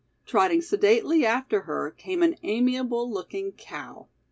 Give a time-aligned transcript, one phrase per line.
[0.25, 4.07] Trotting sedately after her came an amiable looking cow.